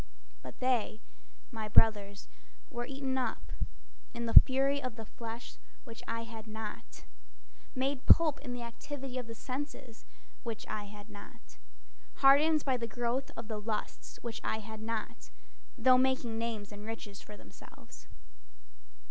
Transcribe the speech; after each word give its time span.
But 0.41 0.59
they, 0.59 0.99
my 1.51 1.67
brothers, 1.67 2.27
were 2.71 2.87
eaten 2.87 3.19
up 3.19 3.51
In 4.15 4.25
the 4.25 4.33
fury 4.33 4.81
of 4.81 4.95
the 4.95 5.05
flesh, 5.05 5.57
which 5.83 6.01
I 6.07 6.23
had 6.23 6.47
not, 6.47 7.05
Made 7.75 8.07
pulp 8.07 8.39
in 8.41 8.51
the 8.53 8.63
activity 8.63 9.19
of 9.19 9.27
the 9.27 9.35
senses, 9.35 10.03
which 10.41 10.65
I 10.67 10.85
had 10.85 11.07
not, 11.07 11.57
Hardened 12.15 12.65
by 12.65 12.77
the 12.77 12.87
growth 12.87 13.29
of 13.37 13.47
the 13.47 13.61
lusts, 13.61 14.17
which 14.23 14.41
I 14.43 14.57
had 14.57 14.81
not, 14.81 15.29
Though 15.77 15.99
making 15.99 16.39
names 16.39 16.71
and 16.71 16.83
riches 16.83 17.21
for 17.21 17.37
themselves. 17.37 18.07